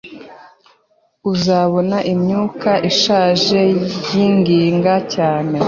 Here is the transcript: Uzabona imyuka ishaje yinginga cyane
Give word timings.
Uzabona 1.31 1.97
imyuka 2.13 2.71
ishaje 2.89 3.61
yinginga 4.11 4.93
cyane 5.13 5.57